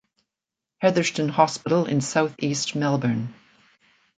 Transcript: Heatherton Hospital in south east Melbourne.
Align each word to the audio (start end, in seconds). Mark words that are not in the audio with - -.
Heatherton 0.79 1.29
Hospital 1.37 1.85
in 1.85 2.01
south 2.01 2.33
east 2.39 2.75
Melbourne. 2.75 3.35